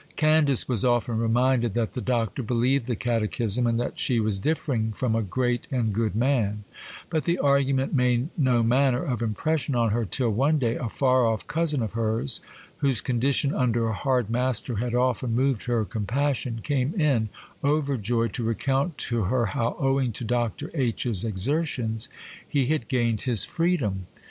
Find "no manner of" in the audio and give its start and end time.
8.35-9.21